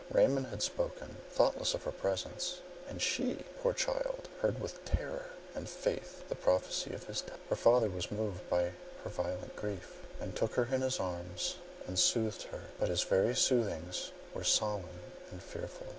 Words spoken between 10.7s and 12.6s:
in his arms and soothed